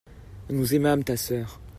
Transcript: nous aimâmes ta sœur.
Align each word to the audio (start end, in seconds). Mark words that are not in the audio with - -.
nous 0.49 0.73
aimâmes 0.73 1.03
ta 1.03 1.15
sœur. 1.15 1.61